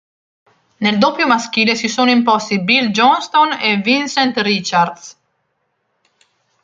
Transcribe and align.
Nel 0.77 0.97
doppio 0.97 1.27
maschile 1.27 1.75
si 1.75 1.87
sono 1.87 2.09
imposti 2.09 2.61
Bill 2.63 2.87
Johnston 2.87 3.51
e 3.61 3.81
Vincent 3.83 4.35
Richards. 4.39 5.15